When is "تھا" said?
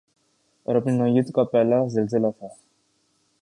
2.39-2.47